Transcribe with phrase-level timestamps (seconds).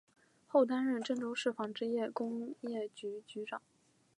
[0.47, 3.61] 后担任郑州市纺织工业局局长。